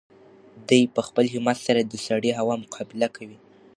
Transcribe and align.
دی 0.67 0.81
په 0.93 1.01
خپل 1.07 1.25
همت 1.33 1.57
سره 1.67 1.81
د 1.83 1.93
سړې 2.07 2.31
هوا 2.39 2.55
مقابله 2.63 3.07
کوي. 3.15 3.37